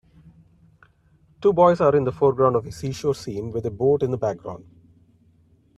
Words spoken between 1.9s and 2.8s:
in the foreground of a